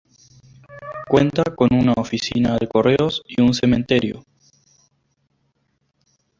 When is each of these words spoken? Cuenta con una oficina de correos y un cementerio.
Cuenta 1.07 1.43
con 1.55 1.75
una 1.75 1.93
oficina 1.95 2.57
de 2.57 2.67
correos 2.67 3.21
y 3.27 3.39
un 3.39 3.53
cementerio. 3.53 4.25